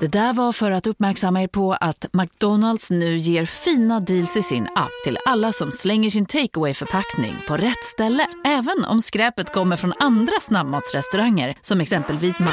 [0.00, 4.42] Det där var för att uppmärksamma er på att McDonalds nu ger fina deals i
[4.42, 8.26] sin app till alla som slänger sin takeaway förpackning på rätt ställe.
[8.44, 12.50] Även om skräpet kommer från andra snabbmatsrestauranger som exempelvis Ma...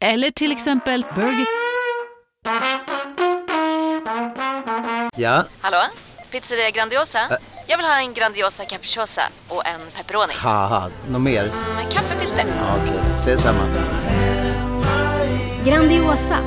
[0.00, 1.46] Eller till exempel Burger...
[5.16, 5.78] Ja, Hallå?
[6.30, 7.18] Pizzeria Grandiosa?
[7.66, 10.32] Jag vill ha en Grandiosa capriciosa och en pepperoni.
[10.36, 11.44] haha, något mer?
[11.76, 12.44] Med kaffefilter.
[12.58, 13.64] Ja, Okej, ses samma.
[15.68, 16.38] Grandiosa,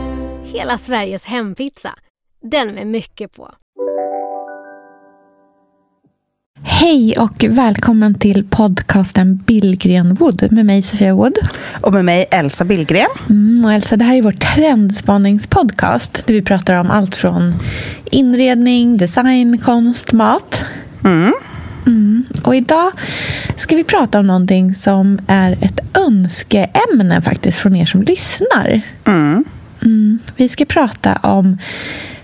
[0.44, 1.89] hela Sveriges hempizza.
[2.43, 3.52] Den med mycket på.
[6.64, 11.38] Hej och välkommen till podcasten Billgren Wood med mig Sofia Wood.
[11.82, 13.10] Och med mig Elsa Billgren.
[13.29, 17.54] Mm, och Elsa, det här är vår trendspaningspodcast där vi pratar om allt från
[18.06, 20.65] inredning, design, konst, mat.
[21.06, 21.34] Mm.
[21.86, 22.26] Mm.
[22.44, 22.92] Och idag
[23.58, 28.82] ska vi prata om någonting som är ett önskeämne faktiskt från er som lyssnar.
[29.06, 29.44] Mm.
[29.82, 30.20] Mm.
[30.36, 31.57] Vi ska prata om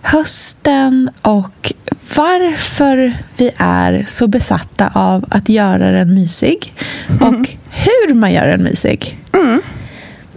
[0.02, 1.74] hösten och
[2.16, 6.74] varför vi är så besatta av att göra den mysig
[7.20, 9.20] och hur man gör den mysig.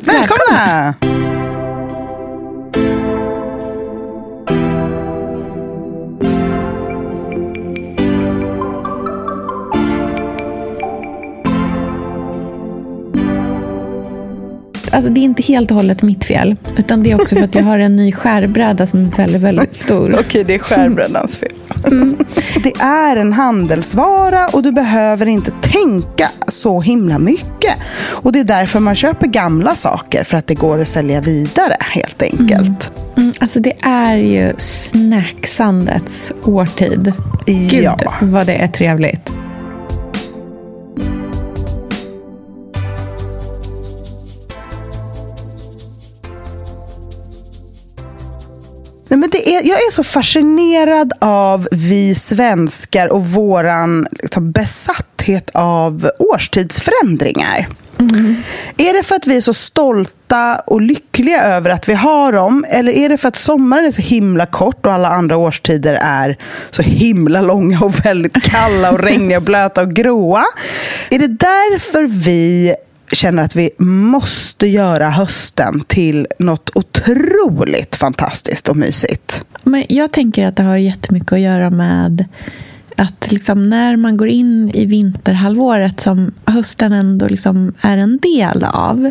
[0.04, 0.94] Välkomna!
[15.00, 17.54] Alltså, det är inte helt och hållet mitt fel, utan det är också för att
[17.54, 20.14] jag har en ny skärbräda som är väldigt, väldigt stor.
[20.20, 21.52] Okej, det är skärbrännans fel.
[22.62, 27.76] Det är en handelsvara och du behöver inte tänka så himla mycket.
[28.02, 31.76] Och det är därför man köper gamla saker, för att det går att sälja vidare
[31.80, 32.92] helt enkelt.
[33.16, 37.12] Mm, alltså det är ju snacksandets årtid.
[37.46, 37.96] Gud Ja.
[38.20, 39.30] vad det är trevligt.
[49.10, 55.50] Nej, men det är, jag är så fascinerad av vi svenskar och våran liksom, besatthet
[55.54, 57.68] av årstidsförändringar.
[58.76, 62.64] Är det för att vi är så stolta och lyckliga över att vi har dem?
[62.68, 66.36] Eller är det för att sommaren är så himla kort och alla andra årstider är
[66.70, 70.44] så himla långa och väldigt kalla och regniga och blöta och gråa?
[71.10, 72.74] Är det därför vi
[73.12, 79.44] känner att vi måste göra hösten till något otroligt fantastiskt och mysigt?
[79.62, 82.24] Men jag tänker att det har jättemycket att göra med
[82.96, 88.64] att liksom när man går in i vinterhalvåret som hösten ändå liksom är en del
[88.64, 89.10] av.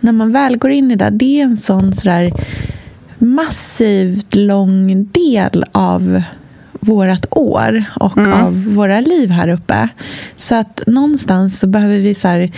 [0.00, 2.32] När man väl går in i det, det är en sån sådär
[3.18, 6.22] massivt lång del av
[6.80, 9.88] vårt år och av våra liv här uppe.
[10.36, 12.52] Så att någonstans så behöver vi så här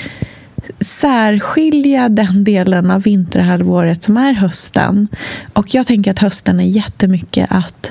[0.81, 5.09] särskilja den delen av vinterhalvåret som är hösten.
[5.53, 7.91] Och jag tänker att hösten är jättemycket att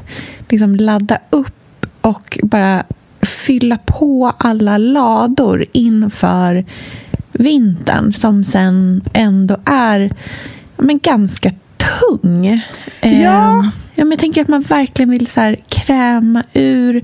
[0.49, 2.83] liksom ladda upp och bara
[3.21, 6.65] fylla på alla lador inför
[7.31, 10.15] vintern som sen ändå är
[10.77, 12.47] men ganska tung.
[13.01, 13.71] Eh, Ja.
[13.95, 17.03] ja men jag tänker att man verkligen vill så här kräma ur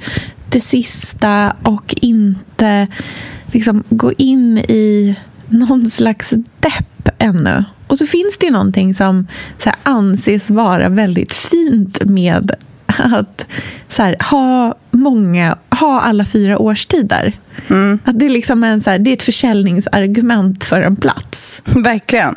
[0.49, 2.87] det sista och inte
[3.51, 5.15] liksom gå in i
[5.53, 7.63] någon slags depp ännu.
[7.87, 9.27] Och så finns det ju någonting som
[9.59, 12.51] så här, anses vara väldigt fint med
[12.87, 13.45] att
[13.89, 17.37] så här, ha många, ha alla fyra årstider.
[18.03, 21.61] Att det, är liksom en, så här, det är ett försäljningsargument för en plats.
[21.65, 22.35] Verkligen.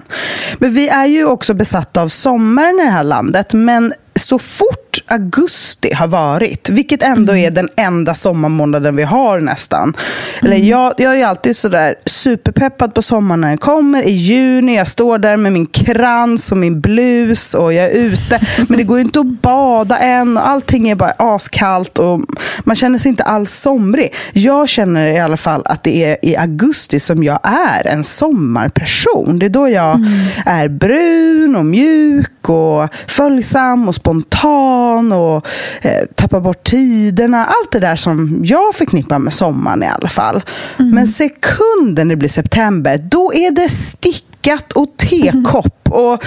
[0.58, 3.52] Men vi är ju också besatta av sommaren i det här landet.
[3.52, 9.96] Men så fort augusti har varit, vilket ändå är den enda sommarmånaden vi har nästan.
[10.42, 14.02] Eller jag, jag är alltid sådär superpeppad på sommaren när den kommer.
[14.02, 18.40] I juni, jag står där med min krans och min blus och jag är ute.
[18.68, 22.20] Men det går ju inte att bada än och allting är bara askallt och
[22.64, 24.14] man känner sig inte alls somrig.
[24.32, 29.38] Jag känner i alla fall att det är i augusti som jag är en sommarperson.
[29.38, 30.00] Det är då jag
[30.46, 35.46] är brun och mjuk och följsam och spontan och
[35.82, 37.44] eh, tappar bort tiderna.
[37.44, 40.42] Allt det där som jag förknippar med sommaren i alla fall.
[40.76, 46.24] Men sekunden det blir september, då är det stickat och tekopp och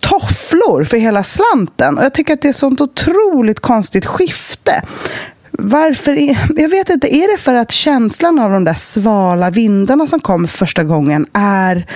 [0.00, 1.98] tofflor för hela slanten.
[1.98, 4.82] Och jag tycker att det är ett sånt otroligt konstigt skifte.
[5.64, 6.18] Varför?
[6.18, 7.14] Är, jag vet inte.
[7.14, 11.86] Är det för att känslan av de där svala vindarna som kommer första gången är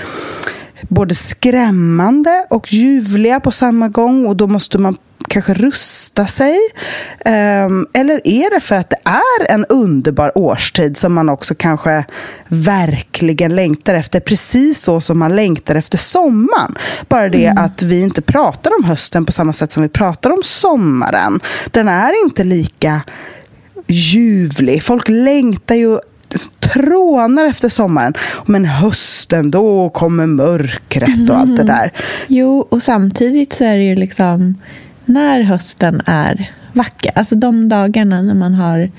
[0.88, 4.96] både skrämmande och ljuvliga på samma gång och då måste man
[5.28, 6.58] kanske rusta sig?
[7.24, 12.04] Um, eller är det för att det är en underbar årstid som man också kanske
[12.48, 14.20] verkligen längtar efter?
[14.20, 16.74] Precis så som man längtar efter sommaren.
[17.08, 17.64] Bara det mm.
[17.64, 21.40] att vi inte pratar om hösten på samma sätt som vi pratar om sommaren.
[21.70, 23.00] Den är inte lika
[23.86, 24.82] ljuvlig.
[24.82, 25.98] Folk längtar ju
[26.60, 28.14] trånar efter sommaren.
[28.46, 31.92] Men hösten, då kommer mörkret och allt det där.
[32.26, 34.54] Jo, och samtidigt så är det ju liksom
[35.04, 38.90] när hösten är vacker, alltså de dagarna när man har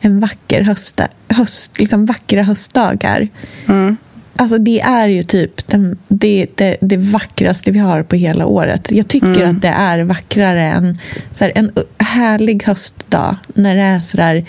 [0.00, 3.28] en vacker höst, höst liksom vackra höstdagar.
[3.68, 3.96] Mm.
[4.40, 8.90] Alltså det är ju typ den, det, det, det vackraste vi har på hela året.
[8.90, 9.56] Jag tycker mm.
[9.56, 10.98] att det är vackrare än
[11.34, 14.44] så här, en härlig höstdag när det är så där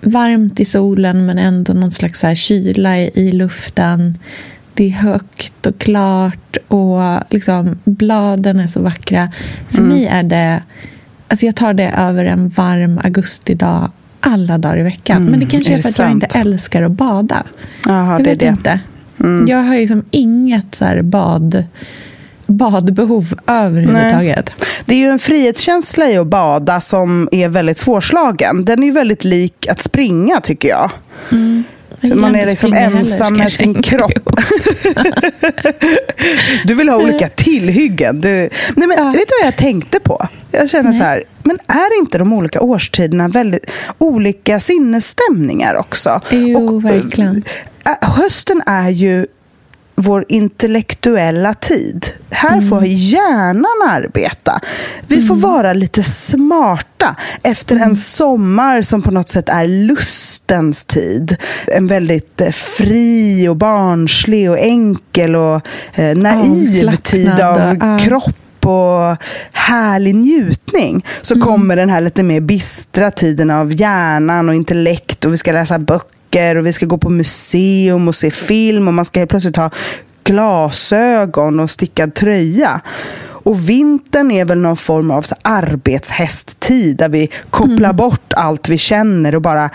[0.00, 4.18] varmt i solen men ändå någon slags så här kyla i, i luften.
[4.74, 9.32] Det är högt och klart och liksom bladen är så vackra.
[9.68, 9.88] För mm.
[9.88, 10.62] mig är det...
[11.28, 13.90] Alltså jag tar det över en varm augustidag
[14.20, 15.16] alla dagar i veckan.
[15.16, 15.30] Mm.
[15.30, 16.08] Men det kanske är, är för att sant?
[16.08, 17.42] jag inte älskar att bada.
[17.88, 18.46] Aha, jag vet det.
[18.46, 18.80] inte.
[19.22, 19.48] Mm.
[19.48, 21.64] Jag har liksom inget så bad
[22.46, 24.52] badbehov överhuvudtaget.
[24.58, 24.68] Nej.
[24.84, 28.64] Det är ju en frihetskänsla i att bada som är väldigt svårslagen.
[28.64, 30.90] Den är ju väldigt lik att springa, tycker jag.
[31.30, 31.64] Mm.
[32.02, 34.12] Man är liksom ensam med sin kropp.
[36.64, 38.20] du vill ha olika tillhyggen.
[38.20, 38.28] Du...
[38.28, 38.50] Nej,
[38.88, 39.04] men, ja.
[39.04, 40.26] Vet du vad jag tänkte på?
[40.50, 40.98] Jag känner Nej.
[40.98, 46.20] så här, men är inte de olika årstiderna väldigt olika sinnesstämningar också?
[46.30, 47.44] Jo, Och, verkligen.
[48.00, 49.26] Hösten är ju
[50.02, 52.08] vår intellektuella tid.
[52.30, 52.68] Här mm.
[52.68, 54.60] får hjärnan arbeta.
[55.06, 55.28] Vi mm.
[55.28, 57.88] får vara lite smarta efter mm.
[57.88, 61.36] en sommar som på något sätt är lustens tid.
[61.66, 67.98] En väldigt eh, fri och barnslig och enkel och eh, naiv tid av uh.
[68.66, 69.16] Och
[69.52, 71.46] härlig njutning så mm.
[71.46, 75.78] kommer den här lite mer bistra tiden av hjärnan och intellekt och vi ska läsa
[75.78, 79.56] böcker och vi ska gå på museum och se film och man ska helt plötsligt
[79.56, 79.70] ha
[80.24, 82.80] glasögon och stickad tröja.
[83.44, 87.96] Och vintern är väl någon form av så arbetshästtid där vi kopplar mm.
[87.96, 89.70] bort allt vi känner och bara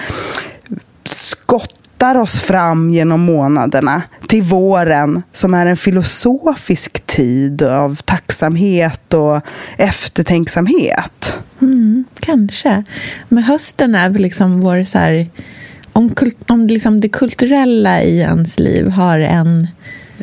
[1.98, 9.42] skottar oss fram genom månaderna till våren som är en filosofisk tid av tacksamhet och
[9.78, 11.38] eftertänksamhet.
[11.62, 12.84] Mm, kanske.
[13.30, 15.30] Men hösten är väl liksom vår så här
[15.94, 19.68] om, kult, om liksom det kulturella i ens liv har en,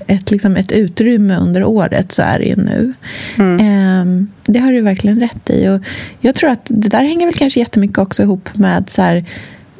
[0.06, 2.92] ett, liksom ett utrymme under året så är det ju nu.
[3.38, 3.60] Mm.
[3.60, 5.68] Eh, det har du verkligen rätt i.
[5.68, 5.80] Och
[6.20, 9.24] jag tror att det där hänger väl kanske jättemycket också ihop med så här,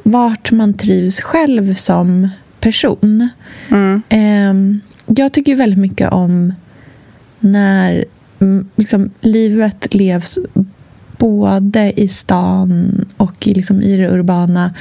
[0.07, 2.29] vart man trivs själv som
[2.59, 3.29] person.
[3.69, 4.01] Mm.
[4.09, 4.81] Eh,
[5.15, 6.53] jag tycker väldigt mycket om
[7.39, 8.05] när
[8.75, 10.39] liksom, livet levs
[11.17, 14.73] både i stan och i, liksom, i det urbana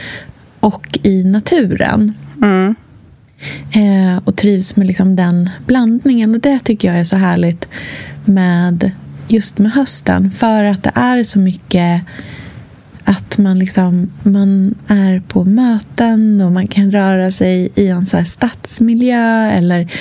[0.61, 2.13] och i naturen.
[2.43, 2.75] Mm.
[3.73, 6.35] Eh, och trivs med liksom den blandningen.
[6.35, 7.69] Och det tycker jag är så härligt
[8.25, 8.91] med
[9.29, 10.31] just med hösten.
[10.31, 12.03] För att det är så mycket
[13.05, 18.25] att man, liksom, man är på möten och man kan röra sig i en så
[18.25, 19.93] stadsmiljö eller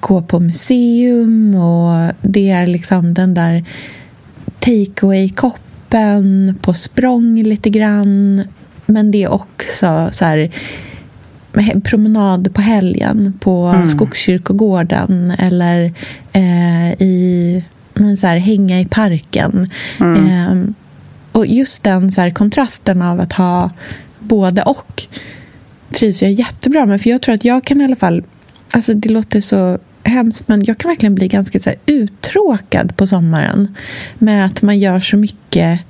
[0.00, 1.54] gå på museum.
[1.54, 3.64] och Det är liksom den där
[4.60, 8.42] takeaway-koppen på språng lite grann
[8.86, 10.50] men det är också så här,
[11.84, 13.88] promenad på helgen på mm.
[13.88, 15.94] Skogskyrkogården eller
[16.32, 17.64] eh, i,
[17.94, 19.70] men så här, hänga i parken.
[20.00, 20.26] Mm.
[20.26, 20.74] Eh,
[21.32, 23.70] och just den så här, kontrasten av att ha
[24.18, 25.02] både och
[25.90, 27.02] trivs jag jättebra med.
[27.02, 28.22] För jag tror att jag kan i alla fall...
[28.70, 33.06] Alltså det låter så hemskt, men jag kan verkligen bli ganska så här, uttråkad på
[33.06, 33.74] sommaren
[34.18, 35.80] med att man gör så mycket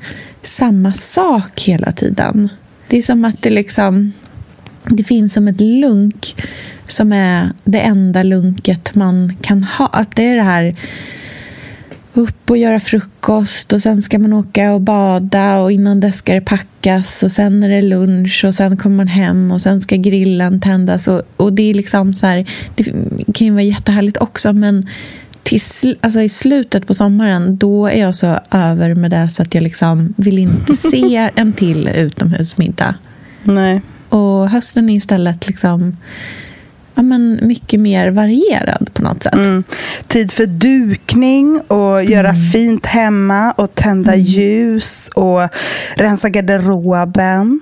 [0.43, 2.49] samma sak hela tiden.
[2.89, 4.13] Det är som att det liksom...
[4.85, 6.37] Det finns som ett lunk
[6.89, 9.87] som är det enda lunket man kan ha.
[9.87, 10.77] Att det är det här
[12.15, 16.35] upp och göra frukost och sen ska man åka och bada och innan det ska
[16.35, 19.97] det packas och sen är det lunch och sen kommer man hem och sen ska
[19.97, 22.85] grillen tändas och, och det är liksom så här, det
[23.35, 24.89] kan ju vara jättehärligt också men
[25.43, 29.55] till, alltså i slutet på sommaren då är jag så över med det så att
[29.55, 32.95] jag liksom vill inte se en till utomhusmiddag.
[33.43, 33.83] Nej.
[34.09, 35.97] Och hösten är istället liksom
[36.95, 39.35] ja, men mycket mer varierad på något sätt.
[39.35, 39.65] Mm.
[40.07, 42.51] Tid för dukning och göra mm.
[42.53, 44.25] fint hemma och tända mm.
[44.25, 45.49] ljus och
[45.97, 47.61] rensa garderoben.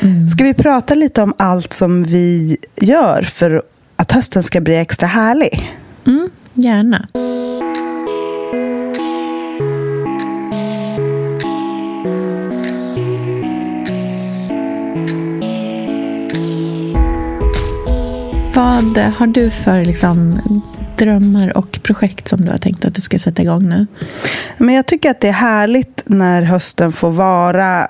[0.00, 0.28] Mm.
[0.28, 3.62] Ska vi prata lite om allt som vi gör för
[3.96, 5.72] att hösten ska bli extra härlig?
[6.06, 7.08] Mm, Gärna.
[18.54, 20.40] Vad har du för liksom,
[20.98, 23.86] drömmar och projekt som du har tänkt att du ska sätta igång nu?
[24.56, 27.88] Men jag tycker att det är härligt när hösten får vara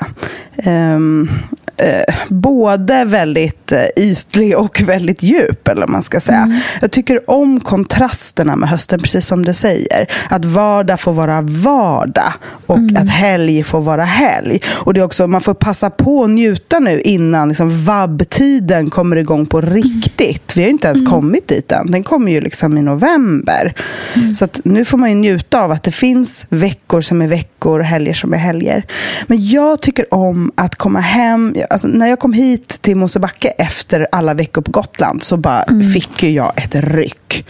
[0.67, 1.29] um,
[1.77, 6.39] eh, både väldigt eh, ytlig och väldigt djup, eller man ska säga.
[6.39, 6.57] Mm.
[6.81, 10.07] Jag tycker om kontrasterna med hösten, precis som du säger.
[10.31, 12.33] Att vardag får vara vardag
[12.67, 12.97] och mm.
[12.97, 14.61] att helg får vara helg.
[14.75, 19.17] Och det är också, man får passa på att njuta nu innan liksom, vabbtiden kommer
[19.17, 20.57] igång på riktigt.
[20.57, 21.13] Vi har inte ens mm.
[21.13, 21.91] kommit dit än.
[21.91, 23.75] Den kommer ju liksom i november.
[24.15, 24.35] Mm.
[24.35, 27.87] Så nu får man ju njuta av att det finns veckor som är veckor och
[27.87, 28.87] helger som är helger.
[29.27, 34.07] Men jag tycker om att komma hem alltså, när jag kom hit till Mosebacke efter
[34.13, 35.91] alla veckor på Gotland så bara mm.
[35.91, 37.47] fick ju jag ett ryck.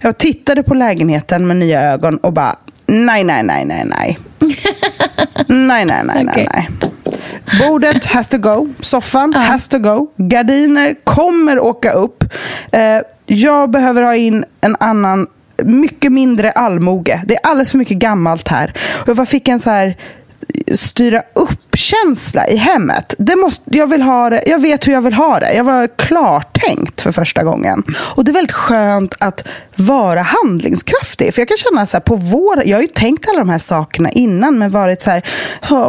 [0.00, 2.56] Jag tittade på lägenheten med nya ögon och bara
[2.86, 4.18] nej, nej, nej, nej, nej.
[5.46, 6.24] nej, nej, nej, okay.
[6.24, 6.68] nej, nej.
[7.60, 8.68] Bordet has to go.
[8.80, 9.40] Soffan uh.
[9.40, 10.06] has to go.
[10.16, 12.24] Gardiner kommer åka upp.
[12.74, 12.80] Uh,
[13.26, 15.26] jag behöver ha in en annan,
[15.62, 17.22] mycket mindre allmoge.
[17.26, 18.72] Det är alldeles för mycket gammalt här.
[19.02, 19.96] Och jag bara fick en så här
[20.74, 21.22] styra
[21.76, 23.14] upp-känsla i hemmet.
[23.18, 25.54] Det måste, jag, vill ha det, jag vet hur jag vill ha det.
[25.54, 27.82] Jag var klartänkt för första gången.
[27.98, 31.34] Och Det är väldigt skönt att vara handlingskraftig.
[31.34, 33.58] För Jag kan känna så här, på vår, jag har ju tänkt alla de här
[33.58, 35.22] sakerna innan, men varit så här,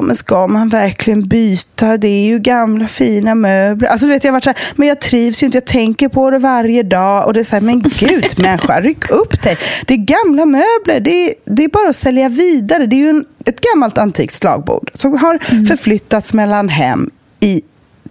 [0.01, 1.97] men ska man verkligen byta?
[1.97, 3.89] Det är ju gamla fina möbler.
[3.89, 6.37] Alltså, vet jag, varit så här, men jag trivs ju inte, jag tänker på det
[6.37, 7.25] varje dag.
[7.25, 9.57] Och det är så här, men gud människa, ryck upp dig.
[9.85, 12.85] Det är gamla möbler, det är, det är bara att sälja vidare.
[12.85, 15.65] Det är ju en ett gammalt antikt slagbord som har mm.
[15.77, 17.61] Förflyttats mellan hem i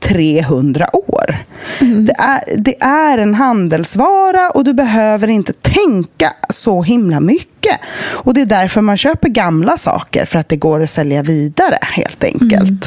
[0.00, 1.36] 300 år.
[1.80, 2.04] Mm.
[2.04, 7.80] Det, är, det är en handelsvara och du behöver inte tänka så himla mycket.
[7.98, 11.78] Och Det är därför man köper gamla saker, för att det går att sälja vidare
[11.82, 12.62] helt enkelt.
[12.62, 12.80] Mm.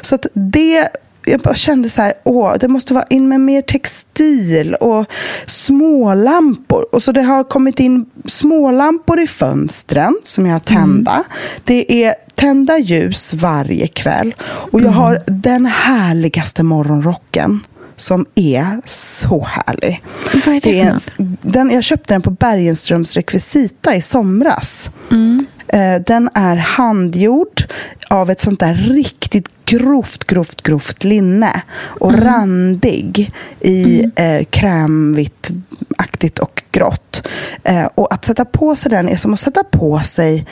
[0.00, 0.88] Så att det
[1.28, 5.06] jag bara kände så här, åh, det måste vara in med mer textil och
[5.46, 6.86] smålampor.
[6.92, 11.12] Och så det har kommit in smålampor i fönstren som jag tända.
[11.12, 11.24] Mm.
[11.64, 14.34] Det är tända ljus varje kväll.
[14.44, 14.98] Och jag mm.
[14.98, 17.60] har den härligaste morgonrocken
[17.96, 20.02] som är så härlig.
[20.46, 20.98] Vad är det, det är,
[21.42, 24.90] den, Jag köpte den på Bergenströms rekvisita i somras.
[25.10, 25.46] Mm.
[25.68, 27.62] Eh, den är handgjord
[28.08, 31.62] av ett sånt där riktigt grovt, grovt, grovt linne.
[31.82, 32.24] Och mm.
[32.24, 34.40] randig i mm.
[34.40, 37.28] eh, krämvitt-aktigt och grått.
[37.64, 40.46] Eh, och att sätta på sig den är som att sätta på sig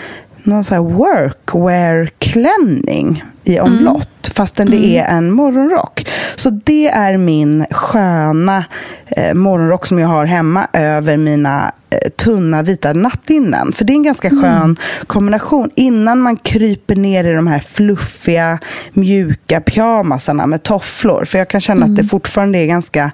[0.45, 3.73] någon sån här workwear-klänning i mm.
[3.73, 3.97] omlott.
[3.97, 4.09] Mm.
[4.35, 6.07] Fastän det är en morgonrock.
[6.37, 8.65] Så det är min sköna
[9.07, 13.73] eh, morgonrock som jag har hemma över mina Eh, tunna vita nattlinnen.
[13.73, 14.43] För det är en ganska mm.
[14.43, 14.77] skön mm.
[15.07, 15.71] kombination.
[15.75, 18.59] Innan man kryper ner i de här fluffiga,
[18.93, 21.25] mjuka pyjamasarna med tofflor.
[21.25, 21.91] För jag kan känna mm.
[21.91, 22.09] att det mm.
[22.09, 23.11] fortfarande är ganska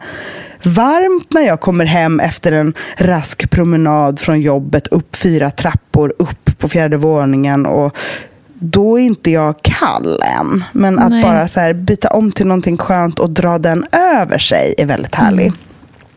[0.62, 6.58] varmt när jag kommer hem efter en rask promenad från jobbet, upp fyra trappor, upp
[6.58, 7.96] på fjärde våningen och
[8.62, 10.64] då är inte jag kall än.
[10.72, 11.22] Men att Nej.
[11.22, 15.46] bara så byta om till någonting skönt och dra den över sig är väldigt härligt.
[15.46, 15.58] Mm.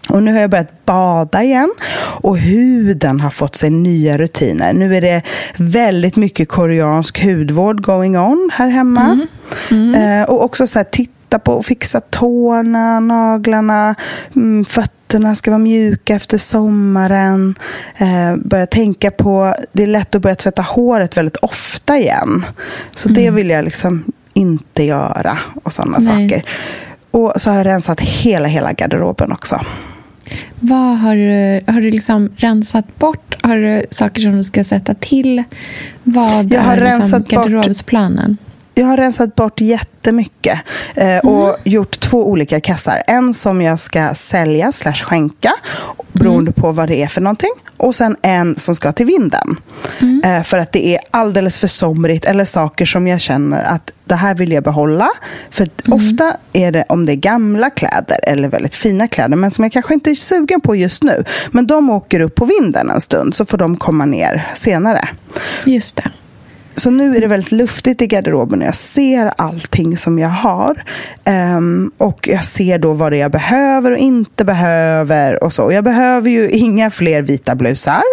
[0.10, 1.74] Och nu har jag börjat bada igen
[2.22, 4.74] och huden har fått sig nya rutiner.
[4.74, 5.22] Nu är det
[5.58, 9.02] väldigt mycket koreansk hudvård going on här hemma.
[9.02, 9.28] Mm.
[9.72, 10.22] Mm.
[10.22, 10.84] Eh, och också så här,
[11.34, 13.96] titta på och fixa tårna, naglarna,
[14.36, 17.56] mm, fötterna ska vara mjuka efter sommaren.
[17.98, 22.46] Eh, börja tänka på, det är lätt att börja tvätta håret väldigt ofta igen.
[22.96, 23.36] Så det mm.
[23.36, 26.44] vill jag liksom inte göra och sådana saker.
[27.12, 29.60] Och så har jag rensat hela, hela garderoben också.
[30.60, 33.36] Vad har du, har du liksom rensat bort?
[33.44, 35.44] Har du saker som du ska sätta till?
[36.04, 38.38] Vad jag har är liksom garderobsplanen?
[38.42, 40.60] Bort, jag har rensat bort jättemycket
[40.96, 41.62] eh, och mm.
[41.64, 43.04] gjort två olika kassar.
[43.08, 45.54] En som jag ska sälja slash skänka
[46.12, 46.54] beroende mm.
[46.54, 47.52] på vad det är för någonting.
[47.78, 49.56] Och sen en som ska till vinden.
[50.00, 50.22] Mm.
[50.26, 54.16] Eh, för att det är alldeles för somrigt eller saker som jag känner att det
[54.16, 55.10] här vill jag behålla.
[55.50, 55.94] För mm.
[56.00, 59.72] ofta är det om det är gamla kläder eller väldigt fina kläder men som jag
[59.72, 61.24] kanske inte är sugen på just nu.
[61.52, 65.08] Men de åker upp på vinden en stund så får de komma ner senare.
[65.66, 66.12] Just det.
[66.76, 70.84] Så nu är det väldigt luftigt i garderoben och jag ser allting som jag har.
[71.26, 75.44] Um, och jag ser då vad det är jag behöver och inte behöver.
[75.44, 75.72] Och så.
[75.72, 78.04] Jag behöver ju inga fler vita blusar.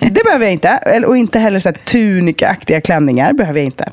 [0.14, 1.02] det behöver jag inte.
[1.06, 3.32] Och inte heller så tunikaaktiga klänningar.
[3.32, 3.84] behöver jag inte.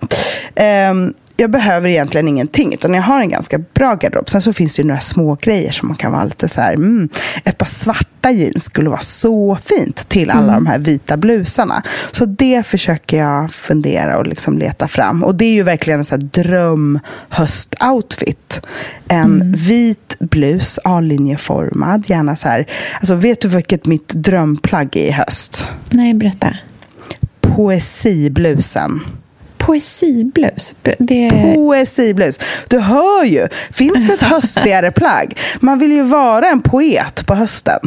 [0.92, 4.30] Um, jag behöver egentligen ingenting, utan jag har en ganska bra garderob.
[4.30, 6.74] Sen så finns det ju några små grejer som man kan vara lite så här,
[6.74, 7.10] mm,
[7.44, 11.84] ett par svarta jeans skulle vara så fint till alla de här vita blusarna.
[12.12, 15.24] Så det försöker jag fundera och liksom leta fram.
[15.24, 18.62] Och det är ju verkligen en så här dröm höstoutfit.
[19.08, 22.68] En vit blus, A-linjeformad, gärna så här.
[22.96, 25.70] Alltså vet du vilket mitt drömplagg är i höst?
[25.90, 26.58] Nej, berätta.
[27.42, 29.02] Poesiblusen.
[29.68, 30.76] Poesiblus.
[30.98, 31.30] Det...
[31.30, 32.40] Poesiblus.
[32.68, 33.48] Du hör ju.
[33.72, 35.38] Finns det ett höstigare plagg?
[35.60, 37.80] Man vill ju vara en poet på hösten.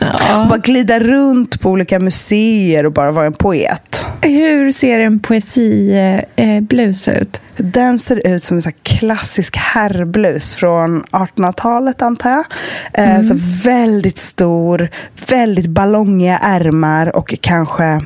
[0.00, 0.46] Ja.
[0.48, 4.06] Bara glida runt på olika museer och bara vara en poet.
[4.22, 7.40] Hur ser en poesiblus ut?
[7.58, 12.44] Den ser ut som en så klassisk herrblus från 1800-talet, antar jag.
[12.92, 13.34] Eh, Så
[13.64, 14.88] väldigt stor,
[15.28, 18.00] väldigt ballongiga ärmar och kanske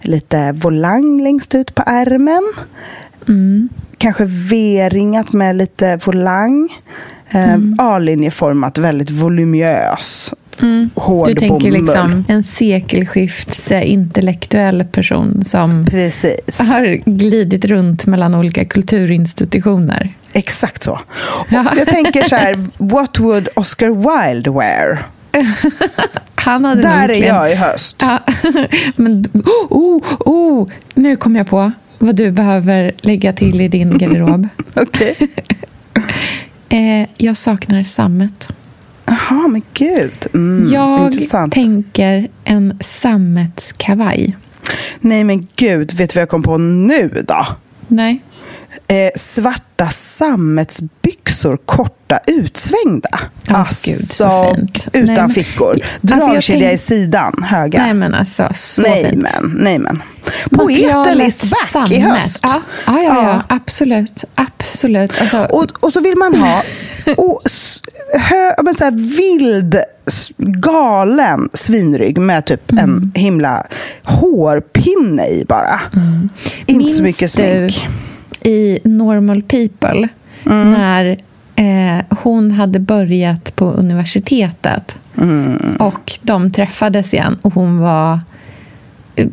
[0.00, 2.42] lite volang längst ut på ärmen.
[3.98, 6.68] Kanske V-ringat med lite volang.
[7.30, 10.32] Eh, A-linjeformat, väldigt voluminös.
[10.94, 11.72] Hård Du tänker bomull.
[11.72, 16.58] liksom en sekelskifts intellektuell person som Precis.
[16.58, 20.14] har glidit runt mellan olika kulturinstitutioner.
[20.32, 21.00] Exakt så.
[21.48, 21.60] Ja.
[21.72, 24.98] Och jag tänker så här, what would Oscar Wilde wear?
[26.34, 27.96] Han hade Där är jag i höst.
[28.00, 28.18] Ja,
[28.96, 29.24] men
[29.70, 34.48] oh, oh, nu kom jag på vad du behöver lägga till i din garderob.
[34.74, 35.16] Okej.
[36.68, 38.48] Eh, jag saknar sammet.
[39.06, 40.26] Jaha, men gud.
[40.34, 41.52] Mm, jag intressant.
[41.54, 44.36] tänker en sammetskavaj.
[45.00, 45.92] Nej, men gud.
[45.94, 47.46] Vet du vad jag kom på nu då?
[47.88, 48.22] Nej.
[48.88, 53.08] Eh, svarta sammetsbyxor, korta, utsvängda.
[53.50, 54.86] Åh, gud, så fint.
[54.92, 55.72] utan Nej, men- fickor.
[55.72, 57.82] Alltså, Dragkedja tänk- i sidan, höga.
[57.82, 59.22] Nej, men alltså, så nej, fint.
[59.22, 60.02] men, nej, men.
[60.50, 62.02] Poeten is back i sammet.
[62.16, 62.40] höst.
[62.42, 63.42] Ja, ja, ja, ja.
[63.48, 64.24] absolut.
[64.34, 65.20] absolut.
[65.20, 66.62] Alltså, Och, och så vill man ha
[67.16, 67.40] och,
[68.64, 69.76] men så här, vild,
[70.36, 72.84] galen svinrygg med typ Mm.
[72.84, 73.66] en himla
[74.02, 75.80] hårpinne i bara.
[76.66, 77.88] Inte så Minns mycket du smink.
[78.42, 80.08] i Normal People
[80.50, 80.70] Mm.
[80.72, 81.16] när
[81.56, 85.76] eh, hon hade börjat på universitetet Mm.
[85.78, 88.20] och de träffades igen och hon var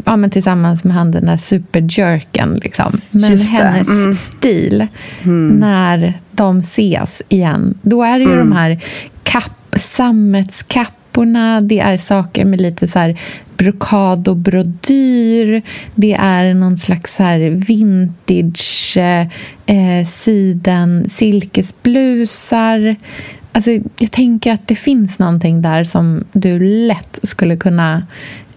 [0.05, 2.59] ja, men tillsammans med han den där superjerken.
[2.63, 3.01] Liksom.
[3.11, 4.13] Men Just hennes mm.
[4.13, 4.87] stil
[5.51, 8.49] när de ses igen, då är det ju Mm.
[8.49, 8.79] de här
[9.23, 13.19] kapp, sammetskapporna, det är saker med lite så här
[13.57, 15.61] brokad och brodyr,
[15.95, 18.97] det är någon slags så här vintage
[19.65, 22.95] eh, siden silkesblusar.
[23.51, 28.03] Alltså, jag tänker att det finns någonting där som du lätt skulle kunna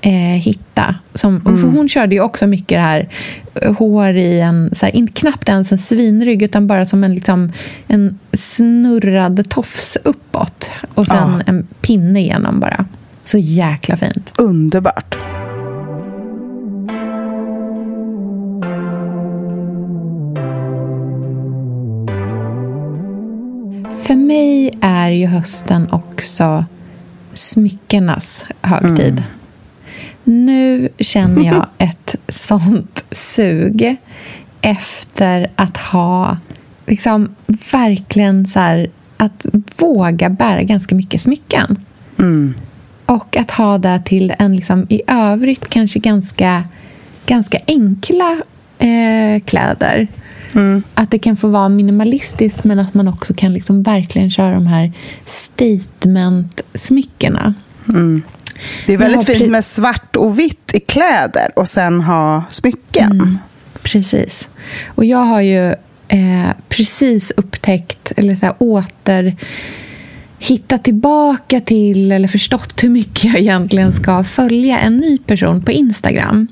[0.01, 0.95] eh, hitta.
[1.15, 3.09] Som, och för hon körde ju också mycket det här
[3.55, 7.15] eh, hår i en, så här, inte knappt ens en svinrygg utan bara som en,
[7.15, 7.53] liksom,
[7.87, 11.41] en snurrad tofs uppåt och sen Ja.
[11.47, 12.85] en pinne igenom bara.
[13.25, 14.33] Så jäkla fint.
[14.39, 15.17] Underbart.
[24.03, 26.65] För mig är ju hösten också
[27.35, 29.23] smyckenas högtid.
[30.29, 33.97] Nu känner jag ett sånt sug
[34.61, 36.39] efter att ha
[36.87, 37.35] liksom
[37.73, 41.85] verkligen så här, att våga bära ganska mycket smycken.
[42.19, 42.55] Mm.
[43.07, 46.65] Och att ha det till en liksom, i övrigt kanske ganska,
[47.27, 48.43] ganska enkla
[48.79, 50.09] eh, kläder.
[50.95, 54.67] Att det kan få vara minimalistiskt men att man också kan liksom verkligen köra de
[54.67, 54.93] här
[55.27, 57.55] statement-smyckena.
[58.87, 63.12] Det är väldigt Ja, fint med svart och vitt i kläder och sen ha smycken.
[63.12, 63.38] Mm.
[63.83, 64.49] Precis.
[64.87, 65.71] Och jag har ju
[66.09, 69.37] eh, precis upptäckt, eller så här, åter
[70.38, 75.73] hittat tillbaka till eller förstått hur mycket jag egentligen ska följa en ny person på
[75.73, 76.49] Instagram.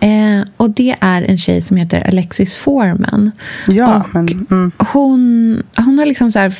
[0.00, 3.30] Eh, och det är en tjej som heter Alexis Foreman.
[3.68, 4.72] Ja, och men, mm.
[4.78, 6.54] hon, hon har liksom så här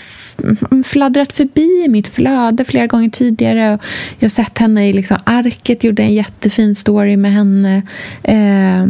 [0.84, 3.74] fladdrat förbi i mitt flöde flera gånger tidigare.
[3.74, 3.80] Och
[4.18, 7.82] jag har sett henne i liksom Arket, gjorde en jättefin story med henne.
[8.22, 8.82] Eh,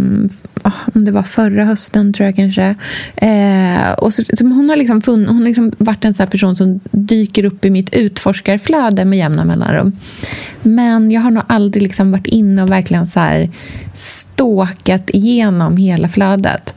[0.95, 2.75] om det var förra hösten, tror jag kanske.
[3.17, 6.31] Eh, och så, så hon har liksom, funn, hon har liksom varit en sån här
[6.31, 9.93] person som dyker upp i mitt utforskarflöde med jämna mellanrum.
[10.63, 13.51] Men jag har nog aldrig liksom varit inne och verkligen så här
[13.95, 16.75] ståkat igenom hela flödet.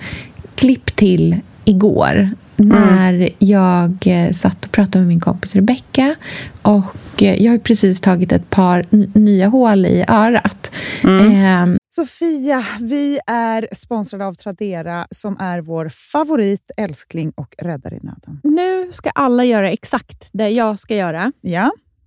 [0.56, 6.16] Klipp till igår när jag eh, satt och pratade med min kompis Rebecca
[6.62, 8.86] och eh, jag har precis tagit ett par
[9.20, 10.72] nya hål i örat.
[11.04, 18.00] Eh, Sofia, vi är sponsrade av Tradera som är vår favorit, älskling och räddare i
[18.04, 18.40] nöden.
[18.44, 21.32] Nu ska alla göra exakt det jag ska göra.
[21.42, 21.72] Ja.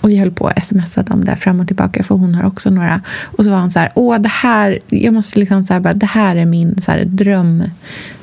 [0.00, 2.70] Och vi höll på att smsa om det fram och tillbaka för hon har också
[2.70, 3.00] några.
[3.22, 5.94] Och så var han så här, åh det här, jag måste liksom så här, bara,
[5.94, 7.64] det här är min så här, dröm,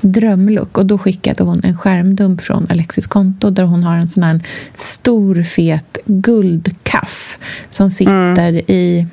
[0.02, 0.78] drömlook.
[0.78, 4.42] Och då skickade hon en skärmdump från Alexis konto där hon har en sån här
[4.76, 7.38] stor fet guldkaff
[7.72, 9.08] som sitter i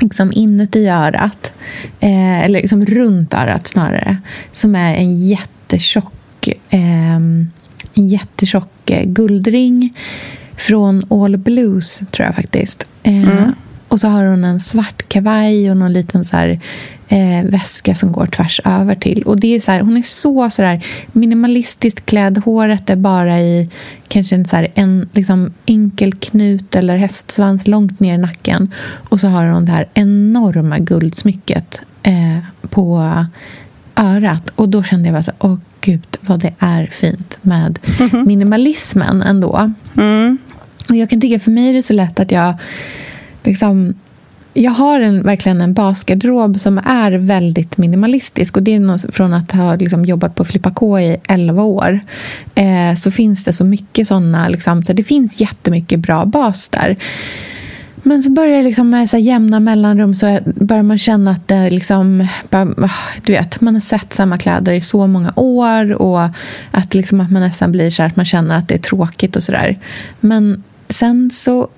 [0.00, 1.52] liksom inuti örat,
[2.00, 4.16] eh, eller liksom runt örat snarare,
[4.52, 7.50] som är en jättetjock, eh, en
[7.94, 9.94] jättetjock eh, guldring
[10.56, 12.84] från All Blues, tror jag faktiskt.
[13.02, 13.48] Eh,
[13.88, 16.60] Och så har hon en svart kavaj och någon liten så här,
[17.08, 19.22] eh, väska som går tvärs över till.
[19.22, 22.38] Och det är så här, hon är så, så här, minimalistiskt klädd.
[22.44, 23.68] Håret är bara i
[24.08, 28.72] kanske en, så här, en liksom, enkel knut eller hästsvans långt ner i nacken.
[29.08, 32.38] Och så har hon det här enorma guldsmycket eh,
[32.70, 33.14] på
[33.96, 34.50] örat.
[34.54, 37.78] Och då kände jag bara så åh gud vad det är fint med
[38.26, 39.72] minimalismen ändå.
[40.88, 42.54] Och jag kan tycka för mig är det så lätt att jag
[43.42, 43.94] liksom
[44.54, 48.56] jag har en, verkligen en basgarderob som är väldigt minimalistisk.
[48.56, 52.00] Och det är något från att ha liksom jobbat på Flippa K i 11 år.
[52.54, 54.48] Eh, så finns det så mycket sådana.
[54.48, 56.96] Liksom, så det finns jättemycket bra bas där.
[58.06, 61.48] Men så börjar det liksom med så här jämna mellanrum så börjar man känna att
[61.48, 65.92] det liksom, bara, ah, du vet, man har sett samma kläder i så många år
[65.92, 66.28] och
[66.70, 69.36] att, liksom att man nästan blir så här att man känner att det är tråkigt
[69.36, 69.78] och sådär.
[70.20, 70.62] Men
[70.94, 71.68] sen så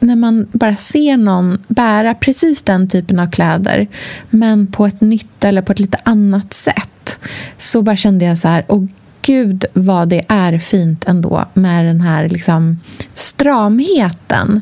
[0.00, 3.86] när man bara ser någon bära precis den typen av kläder
[4.30, 7.18] men på ett nytt eller på ett lite annat sätt
[7.58, 8.84] så bara kände jag så här, åh
[9.22, 12.80] gud vad det är fint ändå med den här liksom
[13.14, 14.60] stramheten.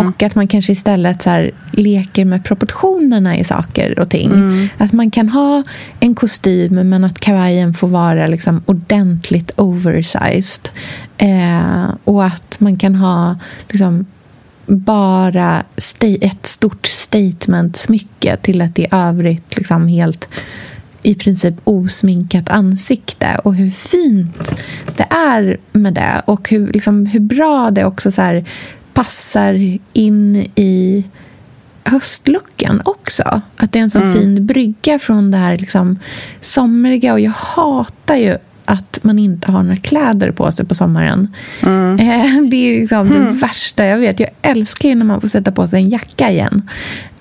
[0.00, 4.30] Och att man kanske istället så leker med proportionerna i saker och ting.
[4.78, 5.62] Att man kan ha
[6.00, 10.68] en kostym men att kavajen får vara liksom ordentligt oversized.
[11.18, 14.06] Eh, och att man kan ha liksom
[14.66, 15.64] bara
[16.20, 20.28] ett stort statement-smycke till ett i övrigt liksom helt
[21.02, 24.52] i princip osminkat ansikte och hur fint
[24.96, 28.44] det är med det och hur, liksom, hur bra det också så
[28.92, 31.04] passar in i
[31.84, 33.42] höstlucken också.
[33.56, 35.98] Att det är en så fin brygga från det här liksom,
[36.40, 41.34] somriga och jag hatar ju att man inte har några kläder på sig på sommaren.
[41.98, 44.20] Eh, det är liksom det värsta jag vet.
[44.20, 46.70] Jag älskar ju när man får sätta på sig en jacka igen.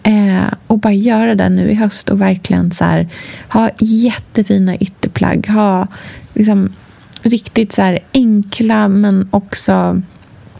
[0.03, 3.09] Eh, och bara göra det nu i höst och verkligen så här,
[3.49, 5.47] ha jättefina ytterplagg.
[5.47, 5.87] Ha
[6.33, 6.69] liksom,
[7.21, 10.01] riktigt så här enkla men också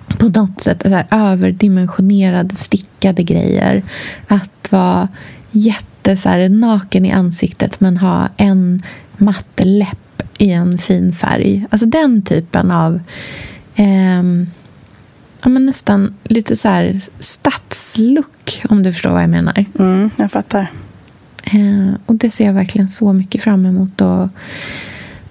[0.08, 3.84] på något sätt så här, överdimensionerade stickade grejer.
[4.28, 5.08] Att vara
[5.52, 8.84] jätte så här, naken i ansiktet men ha en
[9.18, 11.66] matt läpp i en fin färg.
[11.70, 13.00] Alltså den typen av
[13.76, 14.24] eh,
[15.44, 19.66] ja, men nästan lite så här stadsluck, om du förstår vad jag menar.
[19.80, 20.68] Mm, jag fattar.
[21.44, 24.02] Eh, och det ser jag verkligen så mycket fram emot.
[24.02, 24.28] Och,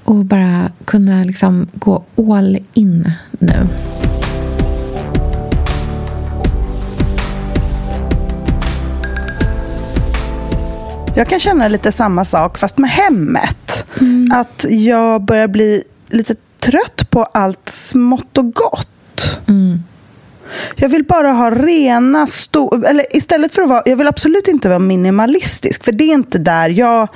[0.04, 3.66] och bara kunna liksom gå all in nu.
[11.14, 13.86] Jag kan känna lite samma sak, fast med hemmet.
[14.00, 14.28] Mm.
[14.32, 19.40] Att jag börjar bli lite trött på allt smått och gott.
[19.46, 19.82] Mm.
[20.76, 24.68] Jag vill bara ha rena, stor, eller istället för att vara, jag vill absolut inte
[24.68, 27.08] vara minimalistisk, för det är inte där jag,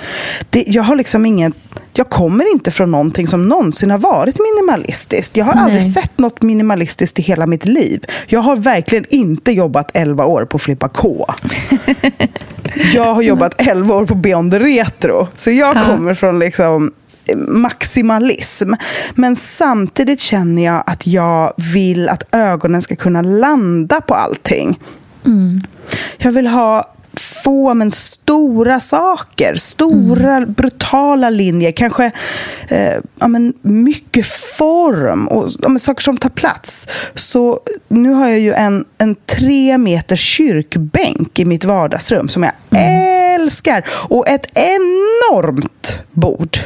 [0.51, 1.53] det, jag har liksom ingen,
[1.93, 5.37] jag kommer inte från någonting som någonsin har varit minimalistiskt.
[5.37, 5.65] Jag har Nej.
[5.65, 8.05] aldrig sett något minimalistiskt i hela mitt liv.
[8.27, 11.27] Jag har verkligen inte jobbat 11 år på Flippa K.
[12.95, 15.83] Jag har jobbat 11 år på Beyond Retro, så jag Ja.
[15.87, 16.93] kommer från liksom
[17.49, 18.73] maximalism.
[19.15, 24.81] Men samtidigt känner jag att jag vill att ögonen ska kunna landa på allting.
[26.19, 26.95] Jag vill ha
[27.45, 32.11] få men stora saker, stora brutala linjer, kanske
[32.69, 36.89] eh, ja, men mycket form och ja, men saker som tar plats.
[37.15, 42.53] Så nu har jag ju en, en tre meter kyrkbänk i mitt vardagsrum som jag
[42.71, 46.59] älskar och ett enormt bord.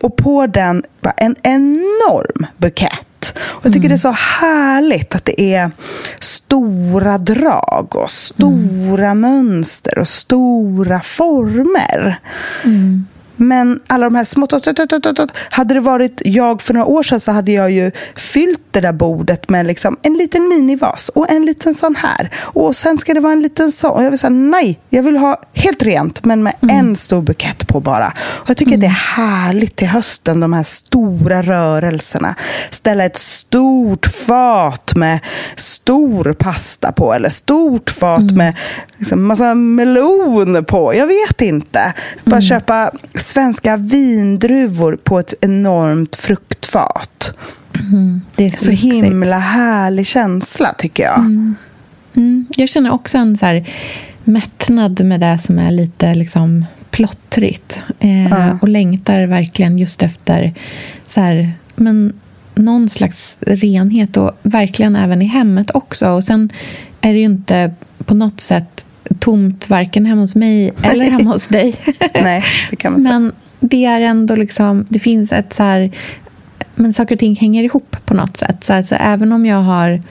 [0.00, 3.38] Och på den va, en enorm bukett.
[3.38, 5.70] Och jag tycker det är så härligt att det är
[6.20, 12.18] stora drag och stora mönster och stora former.
[13.40, 14.48] Men alla de här små...
[15.50, 18.92] Hade det varit jag för några år sedan så hade jag ju fyllt det där
[18.92, 22.30] bordet med liksom en liten minivas och en liten sån här.
[22.36, 23.90] Och sen ska det vara en liten sån.
[23.90, 27.68] Och jag vill säga nej, jag vill ha helt rent men med en stor bukett
[27.68, 28.12] på bara.
[28.18, 32.34] Och jag tycker det är härligt till hösten, de här stora rörelserna.
[32.70, 35.20] Ställa ett stort fat med
[35.56, 38.54] stor pasta på eller stort fat med
[38.98, 40.94] liksom massa melon på.
[40.94, 41.92] Jag vet inte.
[42.24, 42.90] Bara köpa
[43.28, 47.34] svenska vindruvor på ett enormt fruktfat.
[48.36, 51.18] Det är så, Så himla härlig känsla tycker jag.
[51.18, 53.68] Mm, jag känner också en så här
[54.24, 57.82] mättnad med det som är lite liksom plottrigt.
[58.00, 58.58] Eh, Ja.
[58.62, 60.54] Och längtar verkligen just efter
[61.06, 62.12] så här, men
[62.54, 66.10] någon slags renhet och verkligen även i hemmet också.
[66.10, 66.50] Och sen
[67.00, 68.84] är det ju inte på något sätt
[69.18, 71.74] tomt varken hemma hos mig eller hemma hos dig.
[72.14, 73.02] Nej, det kan man.
[73.02, 75.90] Men det är ändå liksom, det finns ett så här,
[76.74, 78.64] men saker och ting hänger ihop på något sätt.
[78.64, 80.02] Så alltså, även om jag har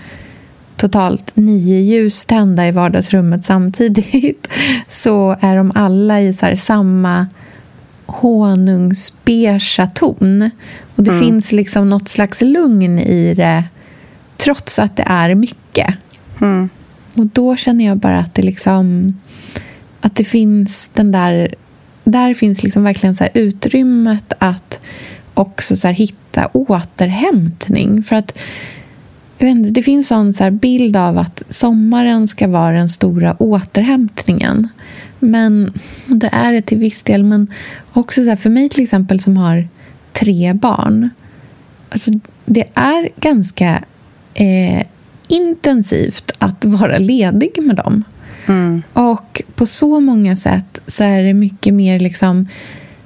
[0.75, 4.47] totalt nio ljus tända i vardagsrummet samtidigt
[4.89, 7.27] så är de alla i så här samma
[8.05, 10.49] honungsbeiga ton.
[10.95, 13.63] Och det finns liksom något slags lugn i det
[14.37, 15.95] trots att det är mycket.
[16.41, 16.69] Mm.
[17.17, 19.13] Och då känner jag bara att det liksom
[20.01, 21.55] att det finns den där
[22.03, 24.79] där finns liksom verkligen så här utrymmet att
[25.33, 28.03] också så här hitta återhämtning.
[28.03, 28.39] För att
[29.39, 34.67] inte, det finns en så här bild av att sommaren ska vara den stora återhämtningen.
[35.19, 35.73] Men
[36.05, 37.23] det är det till viss del.
[37.23, 37.47] Men
[37.93, 39.67] också så här, för mig till exempel som har
[40.13, 41.09] tre barn.
[41.89, 42.11] Alltså,
[42.45, 43.83] det är ganska
[44.33, 44.85] eh,
[45.27, 48.03] intensivt att vara ledig med dem.
[48.47, 48.83] Mm.
[48.93, 52.47] Och på så många sätt så är det mycket mer liksom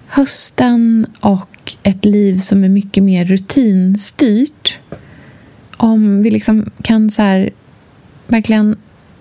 [0.07, 4.79] hösten och ett liv som är mycket mer rutinstyrt.
[5.77, 7.49] Om vi liksom kan så här,
[8.27, 8.75] verkligen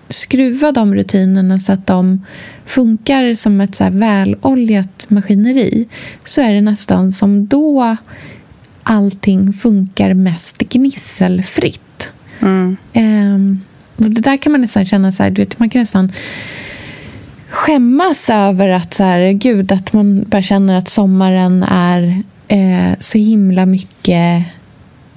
[0.09, 2.25] skruva de rutinerna så att de
[2.65, 5.87] funkar som ett så här väloljat maskineri
[6.25, 7.97] så är det nästan som då
[8.83, 12.11] allting funkar mest gnisselfritt.
[12.41, 12.77] Mm.
[12.93, 13.61] Um,
[13.95, 16.11] och det där kan man nästan känna så här, du vet, man kan nästan
[17.49, 23.17] skämmas över att så här, gud, att man bara känner att sommaren är eh, så
[23.17, 24.45] himla mycket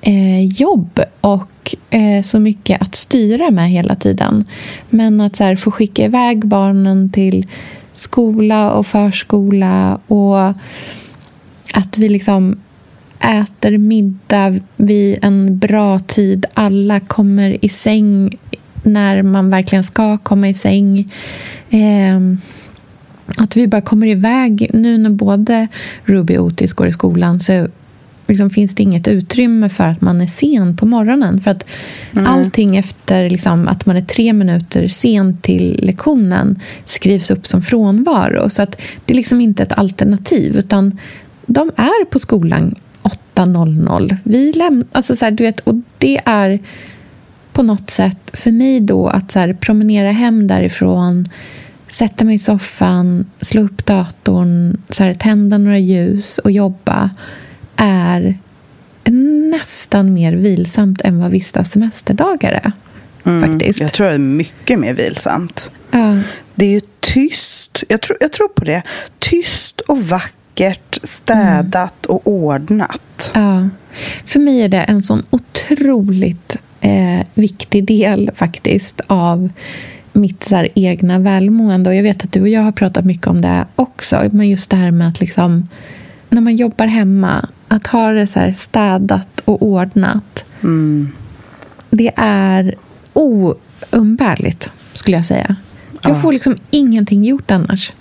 [0.00, 4.44] eh, jobb och eh, så mycket att styra med hela tiden.
[4.90, 7.46] Men att så här, få skicka iväg barnen till
[7.94, 10.48] skola och förskola och
[11.74, 12.56] att vi liksom
[13.18, 16.46] äter middag vid en bra tid.
[16.54, 18.38] Alla kommer i säng
[18.82, 21.12] när man verkligen ska komma i säng.
[21.70, 22.20] Eh,
[23.36, 24.70] att vi bara kommer iväg.
[24.74, 25.68] Nu när både
[26.04, 27.68] Ruby och Otis går i skolan så
[28.26, 31.40] liksom finns det inget utrymme för att man är sen på morgonen.
[31.40, 31.64] För att
[32.14, 38.50] allting efter liksom, att man är tre minuter sen till lektionen skrivs upp som frånvaro.
[38.50, 40.56] Så att det är liksom inte ett alternativ.
[40.56, 40.98] Utan
[41.46, 42.74] de är på skolan
[43.34, 44.16] 8.00.
[44.24, 44.86] Vi lämnar...
[44.92, 46.58] Alltså så här, du vet, och det är
[47.52, 51.28] på något sätt för mig då att så här, promenera hem därifrån
[51.88, 57.10] sätta mig i soffan, slå upp datorn, så här, tända några ljus och jobba
[57.76, 58.38] är
[59.50, 62.72] nästan mer vilsamt än vad vissa semesterdagar är.
[63.40, 63.80] Faktiskt.
[63.80, 65.70] Jag tror det är mycket mer vilsamt.
[65.90, 66.18] Ja.
[66.54, 67.84] Det är ju tyst tyst.
[67.88, 68.82] Jag tror, jag tror på det.
[69.18, 73.30] Tyst och vackert, städat och ordnat.
[73.34, 73.68] Ja.
[74.24, 79.48] För mig är det en sån otroligt eh, viktig del faktiskt av
[80.12, 81.90] mitt så här, egna välmående.
[81.90, 84.22] Och jag vet att du och jag har pratat mycket om det också.
[84.32, 85.68] Men just det här med att liksom,
[86.28, 90.44] när man jobbar hemma, att ha det så här städat och ordnat.
[90.62, 91.12] Mm.
[91.90, 92.74] Det är
[93.12, 95.56] oumbärligt, skulle jag säga.
[96.02, 96.20] Jag Ja.
[96.20, 97.92] får liksom ingenting gjort annars.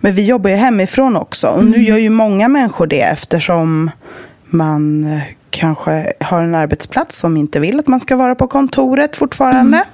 [0.00, 1.48] Men vi jobbar ju hemifrån också.
[1.48, 3.90] Och nu gör ju många människor det eftersom
[4.44, 5.20] man eh,
[5.50, 9.84] kanske har en arbetsplats som inte vill att man ska vara på kontoret fortfarande.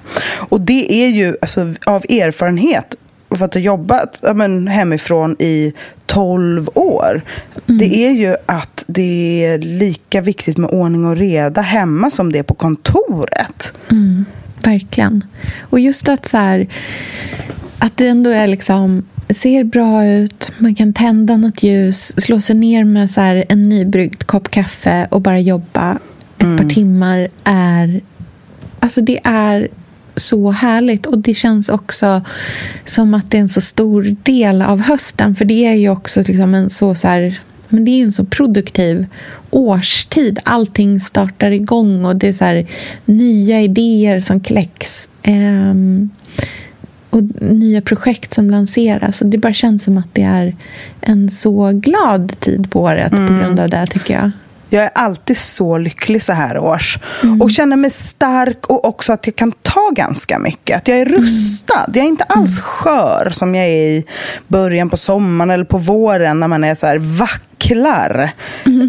[0.49, 2.95] Och det är ju alltså, av erfarenhet
[3.29, 5.73] för att ha jobbat ja, men, hemifrån i
[6.05, 7.21] 12 år.
[7.65, 12.39] Det är ju att det är lika viktigt med ordning och reda hemma som det
[12.39, 13.73] är på kontoret.
[13.91, 14.25] Mm,
[14.63, 15.25] verkligen.
[15.59, 16.67] Och just att så här,
[17.79, 22.55] att det ändå är liksom ser bra ut, man kan tända något ljus, slå sig
[22.55, 25.97] ner med så en nybryggd kopp kaffe och bara jobba
[26.37, 28.01] ett par timmar är...
[28.79, 29.67] Alltså det är
[30.15, 32.21] så härligt och det känns också
[32.85, 36.23] som att det är en så stor del av hösten för det är ju också
[36.27, 37.39] liksom en så, så här,
[37.69, 39.05] men det är en så produktiv
[39.49, 40.39] årstid.
[40.43, 42.67] Allting startar igång och det är så här,
[43.05, 45.09] nya idéer som kläcks.
[45.23, 46.09] Ehm,
[47.11, 49.19] och nya projekt som lanseras.
[49.25, 50.55] Det bara känns som att det är
[51.01, 54.31] en så glad tid på året på grund av det, tycker jag.
[54.73, 56.99] Jag är alltid så lycklig så här års.
[57.23, 57.41] Mm.
[57.41, 60.77] Och känner mig stark och också att jag kan ta ganska mycket.
[60.77, 61.85] Att jag är rustad.
[61.93, 62.61] Jag är inte alls Mm.
[62.63, 64.05] skör som jag är i
[64.47, 68.31] början på sommaren eller på våren när man är så här vacklar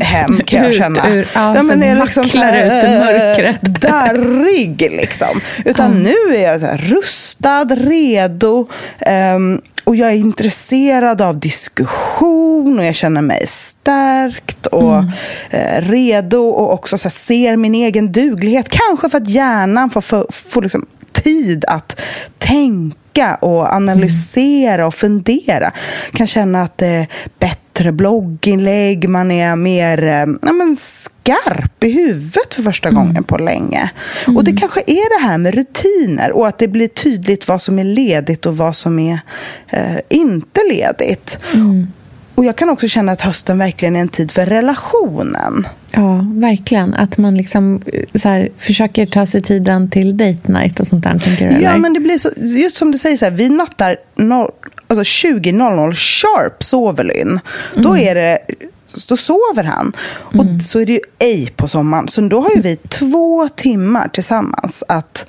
[0.02, 1.08] hem kan jag Ut känna.
[1.10, 3.62] ur- ja, men så är liksom så här, ut i mörkret.
[3.80, 5.40] Darrig liksom.
[5.64, 8.68] Utan nu är jag så här rustad, redo.
[9.00, 12.41] ehm, och jag är intresserad av diskussion
[12.78, 15.10] och jag känner mig stärkt och Mm.
[15.50, 18.68] eh, redo och också så här, ser min egen duglighet.
[18.68, 22.00] Kanske för att hjärnan får, får, får liksom tid att
[22.38, 25.72] tänka och analysera och fundera.
[26.12, 27.06] Kan känna att det är
[27.38, 33.38] bättre blogginlägg, man är mer eh, ja, men skarp i huvudet för första gången på
[33.38, 33.90] länge.
[34.36, 37.78] Och det kanske är det här med rutiner och att det blir tydligt vad som
[37.78, 39.20] är ledigt och vad som är
[39.68, 41.38] eh, inte ledigt.
[42.34, 45.66] Och jag kan också känna att hösten verkligen är en tid för relationen.
[45.90, 46.94] Ja, verkligen.
[46.94, 51.04] Att man liksom eh, så här, försöker ta sig tiden till date night och sånt
[51.04, 51.52] där, tänker du?
[51.54, 51.78] Ja, eller?
[51.78, 54.50] men det blir så, just som du säger, så här, vi nattar noll,
[54.86, 57.40] alltså 20.00 sharp sover Lynn.
[57.74, 58.38] Då, är det,
[59.08, 59.92] då sover han.
[60.14, 62.08] Och så är det ju ej på sommaren.
[62.08, 65.26] Så då har ju vi två timmar tillsammans att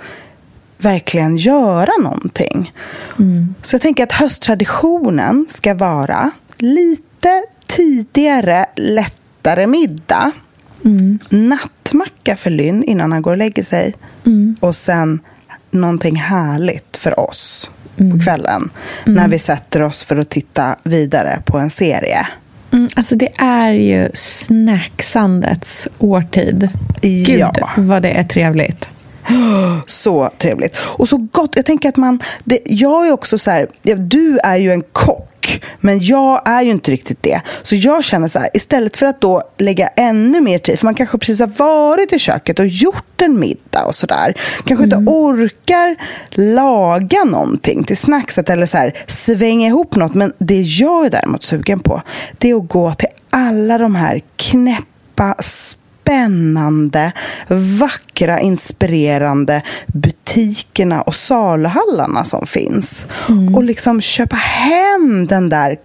[0.77, 2.73] verkligen göra någonting.
[3.61, 6.31] Så jag tänker att hösttraditionen ska vara
[6.63, 10.31] lite tidigare, lättare middag.
[11.29, 13.93] Nattmacka för Lynn innan han går och lägger sig.
[14.59, 15.19] Och sen
[15.71, 18.69] någonting härligt för oss på kvällen.
[19.05, 22.27] När vi sätter oss för att titta vidare på en serie.
[22.71, 26.69] Mm, alltså det är ju snacksandets årtid.
[27.01, 27.69] Gud, Ja.
[27.77, 28.89] vad det är trevligt.
[29.85, 30.77] Så trevligt.
[30.77, 31.55] Och så gott.
[31.55, 32.19] Jag tänker att man...
[32.43, 33.67] Det, jag är också så här...
[33.97, 37.41] Du är ju en kock, men jag är ju inte riktigt det.
[37.63, 40.95] Så jag känner så här, istället för att då lägga ännu mer tid, för man
[40.95, 44.33] kanske precis har varit i köket och gjort en middag och sådär.
[44.65, 45.95] Kanske inte orkar
[46.31, 50.13] laga någonting till snackset eller så här, svänga ihop något.
[50.13, 52.01] Men det jag är däremot sugen på,
[52.37, 55.35] det är att gå till alla de här knäppa
[56.03, 57.11] spännande,
[57.79, 63.05] vackra, inspirerande butikerna och saluhallarna som finns.
[63.55, 65.77] Och liksom köpa hem den där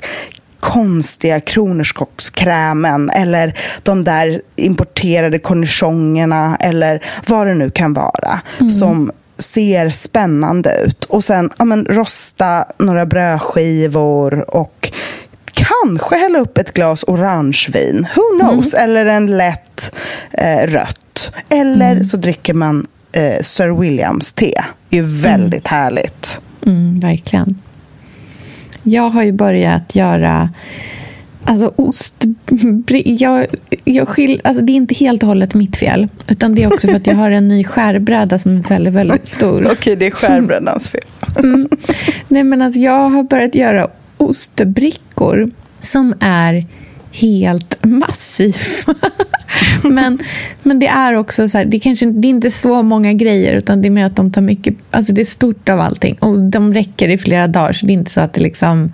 [0.60, 8.40] konstiga kronärtskockskrämen eller de där importerade cornichongerna eller vad det nu kan vara
[8.78, 11.04] som ser spännande ut.
[11.04, 14.92] Och sen ja, men, rosta några brödskivor och
[15.82, 18.06] kanske hälla upp ett glas orangevin.
[18.16, 18.74] Who knows?
[18.74, 19.94] Eller en lätt
[20.32, 21.32] eh, rött.
[21.48, 24.54] Eller så dricker man eh, Sir Williams te.
[24.88, 26.40] Det är ju väldigt härligt.
[26.66, 27.60] Mm, verkligen.
[28.82, 30.50] Jag har ju börjat göra
[31.44, 32.24] Alltså ost...
[33.04, 33.46] Jag,
[33.84, 36.08] jag skil, alltså det är inte helt och hållet mitt fel.
[36.28, 39.26] Utan det är också för att jag har en ny skärbräda som är väldigt, väldigt
[39.26, 39.68] stor.
[39.72, 41.00] Okej, det är skärbrännans fel.
[41.38, 41.68] Mm.
[42.28, 45.50] Nej, men alltså jag har börjat göra ostbrickor
[45.88, 46.66] som är
[47.12, 48.56] helt massiv.
[49.82, 50.18] men,
[50.62, 53.82] men det är också så här, det, kanske, det är inte så många grejer utan
[53.82, 56.74] det är mer att de tar mycket, alltså det är stort av allting och de
[56.74, 58.92] räcker i flera dagar så det är inte så att det liksom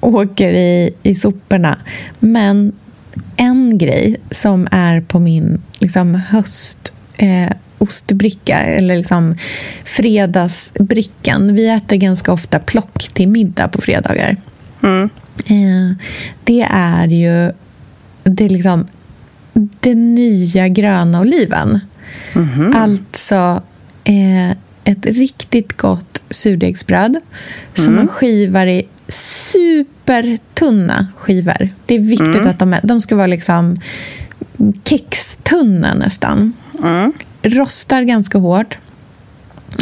[0.00, 1.78] åker i, i soporna.
[2.18, 2.72] Men
[3.36, 9.36] en grej som är på min liksom, höst eh, ostbricka eller liksom
[9.84, 11.54] fredagsbrickan.
[11.54, 14.36] Vi äter ganska ofta plock till middag på fredagar.
[14.82, 15.10] Mm.
[15.44, 15.96] Eh,
[16.44, 17.52] det är ju
[18.24, 18.86] det är liksom
[19.80, 21.80] den nya gröna oliven.
[22.32, 22.76] Mhm.
[22.76, 23.62] Alltså
[24.04, 24.50] eh,
[24.84, 27.16] ett riktigt gott surdegsbröd
[27.74, 31.68] som man skivar i supertunna skivor.
[31.86, 33.76] Det är viktigt att de, är, de ska vara liksom
[34.84, 36.52] kextunna nästan.
[37.42, 38.78] Rostar ganska hårt.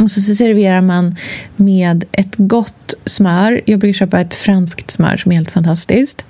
[0.01, 1.15] Och så serverar man
[1.55, 3.61] med ett gott smör.
[3.65, 6.25] Jag brukar köpa ett franskt smör som är helt fantastiskt.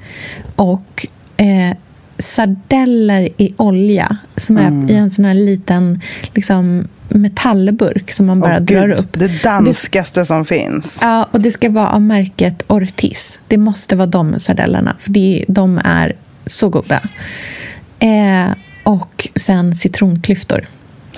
[0.55, 1.77] Och eh,
[2.17, 6.01] sardeller i olja som är i en sån här liten
[6.33, 9.19] liksom, metallburk som man bara Åh, drar Gud, upp.
[9.19, 10.99] Det danskaste som finns.
[11.01, 13.39] Ja, och det ska vara av märket Ortiz.
[13.47, 17.01] Det måste vara de sardellerna, för det, de är så goda.
[17.99, 18.53] Eh,
[18.83, 20.67] och sen citronklyftor.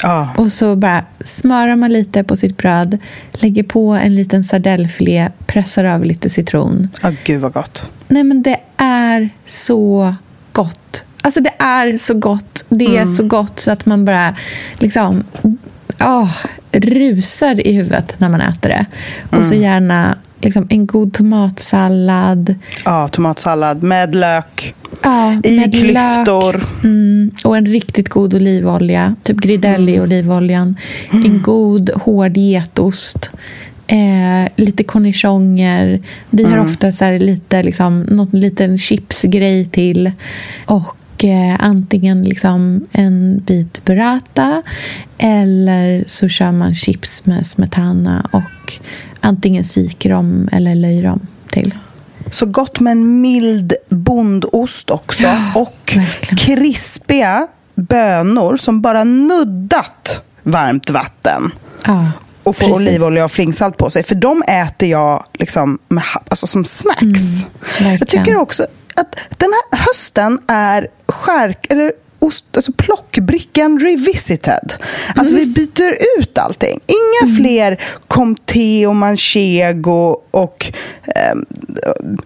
[0.04, 0.34] Ja.
[0.38, 2.98] Och så bara smörar man lite på sitt bröd,
[3.32, 6.90] lägger på en liten sardellfilé, pressar över lite citron.
[7.04, 7.92] Ja, gud vad gott.
[8.08, 10.16] Nej, men det är så
[10.52, 11.04] gott.
[11.22, 12.66] Alltså det är så gott.
[12.70, 14.36] Det är så gott så att man bara
[14.78, 15.24] liksom
[16.00, 16.32] åh,
[16.72, 18.86] rusar i huvudet när man äter det.
[19.38, 22.56] Och så gärna liksom, en god tomatsallad.
[22.86, 26.54] Ja, tomatsallad med lök, Ja, i klyftor.
[26.54, 29.16] Lök, mm, och en riktigt god olivolja.
[29.24, 30.76] Typ gridell i olivoljan.
[31.12, 33.32] En god hård getost.
[33.88, 36.02] Eh, lite cornichoner.
[36.30, 40.12] Vi har ofta så här lite, liksom, någon liten chipsgrej till.
[40.66, 44.64] Och eh, antingen liksom en bit burrata
[45.18, 48.74] eller så kör man chips med smetana och
[49.20, 51.20] antingen sikrom eller löjrom
[51.50, 51.74] till.
[52.32, 55.24] Så gott med en mild bondost också.
[55.24, 56.38] Ja, och verkligen.
[56.38, 61.52] krispiga bönor som bara nuddat varmt vatten.
[61.86, 62.12] Ja,
[62.44, 62.76] Och får precis.
[62.76, 64.04] olivolja och flingsalt på sig.
[64.04, 67.02] För de äter jag liksom med, alltså som snacks.
[67.80, 68.64] Mm, jag tycker också
[68.96, 74.74] att den här hösten är skärk, eller ost, alltså plockbrickan revisited.
[75.16, 76.80] Att vi byter ut allting.
[76.88, 80.72] Inga fler comté och manchego och
[81.16, 81.46] ehm,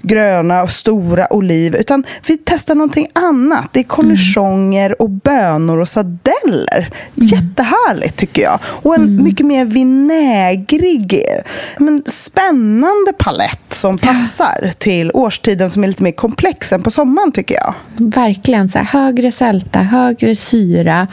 [0.01, 1.79] gröna och stora oliver.
[1.79, 3.69] Utan vi testar någonting annat.
[3.73, 6.89] Det är cornichoner och bönor och sardeller.
[7.15, 8.59] Jättehärligt tycker jag.
[8.63, 11.43] Och en mycket mer vinägrig, eh,
[11.79, 17.31] men spännande palett som passar till årstiden som är lite mer komplex än på sommaren
[17.31, 17.73] tycker jag.
[17.97, 18.69] Verkligen.
[18.69, 21.07] Så här, högre sälta, högre syra,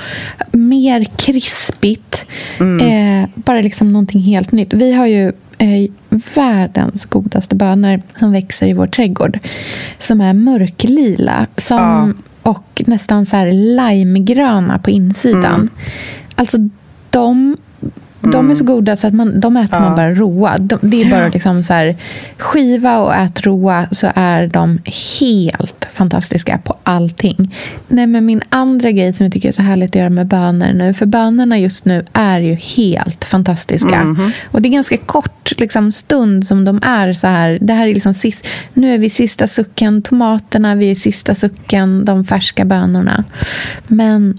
[0.53, 2.23] mer krispigt.
[2.61, 4.75] Eh, bara liksom någonting helt nytt.
[4.75, 5.91] Vi har ju eh,
[6.35, 9.39] världens godaste bönor som växer i vår trädgård.
[10.01, 12.51] Som är mörklila som, Ja.
[12.51, 15.71] och nästan så här limegröna på insidan.
[16.35, 16.59] Alltså
[17.11, 17.57] de
[18.21, 20.59] de är så goda så att man, de äter man bara råa.
[20.59, 21.97] De, det är bara liksom så här,
[22.39, 24.79] skiva och ät råa så är de
[25.21, 27.55] helt fantastiska på allting.
[27.89, 30.73] Nej, men min andra grej som jag tycker är så härligt att göra med bönor
[30.73, 34.17] nu, för bönorna just nu är ju helt fantastiska.
[34.51, 37.59] Och det är ganska kort liksom, stund som de är så här.
[37.61, 42.05] Det här är liksom sist, nu är vi sista sucken tomaterna, vi är sista sucken
[42.05, 43.25] de färska bönorna.
[43.87, 44.39] Men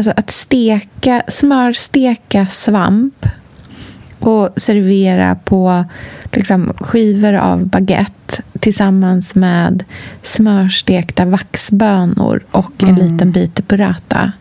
[0.00, 3.26] Alltså att steka, smörsteka svamp
[4.18, 5.84] och servera på
[6.32, 9.84] liksom, skivor av baguette tillsammans med
[10.22, 14.32] smörstekta vaxbönor och en liten bit burrata.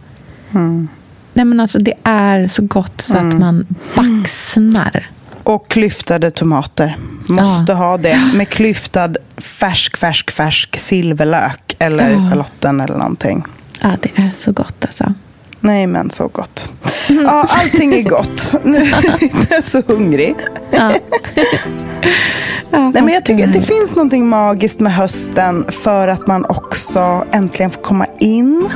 [1.34, 5.10] Nej, men alltså, det är så gott så att man baxnar.
[5.44, 6.98] Och klyftade tomater.
[7.30, 8.20] Måste ha det.
[8.36, 11.76] Med klyftad färsk, färsk, färsk silverlök.
[11.80, 12.30] Eller Ja.
[12.30, 13.44] schalotten eller någonting.
[13.82, 15.14] Ja, det är så gott alltså.
[15.60, 16.72] Nej men så gott.
[17.08, 18.54] Ja, allting är gott.
[18.64, 20.36] Nu är jag så hungrig.
[22.72, 22.92] Ja.
[22.94, 27.26] Nej, men jag tycker att det finns någonting magiskt med hösten för att man också
[27.32, 28.70] äntligen får komma in,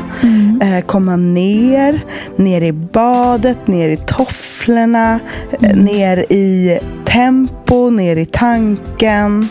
[0.61, 2.05] eh, komma ner,
[2.35, 5.19] ner i badet, ner i tofflorna,
[5.61, 9.49] eh, ner i tempo, ner i tanken.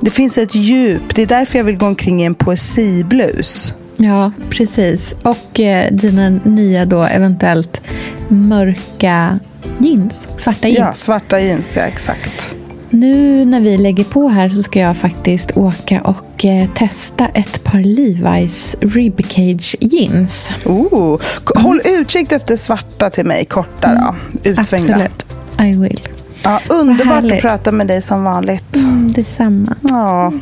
[0.00, 1.14] Det finns ett djup.
[1.14, 3.74] Det är därför jag vill gå omkring i en poesiblus.
[3.96, 5.14] Ja, precis.
[5.22, 7.80] Och eh, dina nya då eventuellt
[8.28, 9.38] mörka
[9.78, 10.26] jeans.
[10.36, 10.78] Svarta jeans.
[10.78, 12.56] Ja, svarta jeans, ja exakt.
[12.90, 17.64] Nu när vi lägger på här så ska jag faktiskt åka och eh, testa ett
[17.64, 20.50] par Levi's Ribcage jeans.
[20.64, 21.20] Oh.
[21.54, 24.16] Håll utkik efter svarta till mig, korta då.
[24.50, 24.94] Utsvängda.
[24.94, 25.26] Absolut.
[25.60, 26.15] I will.
[26.46, 28.76] Ja, underbart att prata med dig som vanligt.
[28.76, 29.74] Mm, detsamma.
[29.80, 30.32] Ja.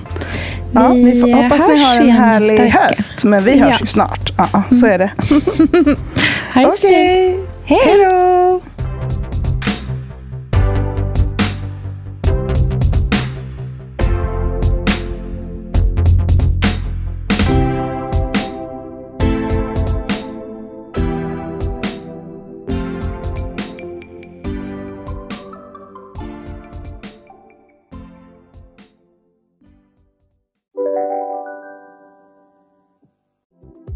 [0.73, 3.25] Ja, Vi ni får, hoppas ni har en härlig höst.
[3.25, 3.77] Men vi hörs Ja.
[3.81, 4.33] ju snart.
[4.39, 5.11] Ja, så är det.
[6.55, 6.67] Fint.
[6.67, 7.37] Okej.
[7.65, 7.79] Hej.
[7.85, 8.61] Hej då.